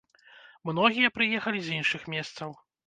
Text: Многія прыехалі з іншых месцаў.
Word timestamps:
Многія 0.69 1.13
прыехалі 1.19 1.59
з 1.69 1.81
іншых 1.83 2.11
месцаў. 2.17 2.61